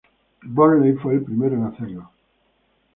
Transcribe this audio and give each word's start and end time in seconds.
Burnley 0.41 0.93
fue 0.93 1.13
el 1.13 1.23
primero 1.23 1.55
en 1.57 1.65
hacerlo. 1.65 2.09